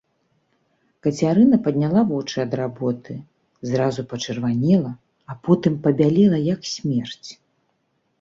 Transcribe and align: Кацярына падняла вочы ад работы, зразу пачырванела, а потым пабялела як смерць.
Кацярына 1.07 1.57
падняла 1.65 2.01
вочы 2.11 2.37
ад 2.45 2.55
работы, 2.61 3.13
зразу 3.71 4.05
пачырванела, 4.15 4.91
а 5.33 5.37
потым 5.49 5.77
пабялела 5.85 6.39
як 6.55 6.61
смерць. 6.73 7.29